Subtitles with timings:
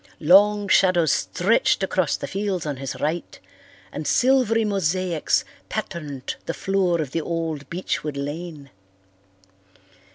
[0.19, 3.39] Long shadows stretched across the fields on his right
[3.91, 8.71] and silvery mosaics patterned the floor of the old beechwood lane.